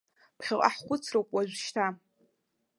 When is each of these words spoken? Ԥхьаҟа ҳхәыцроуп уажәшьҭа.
Ԥхьаҟа 0.37 0.69
ҳхәыцроуп 0.75 1.29
уажәшьҭа. 1.35 1.87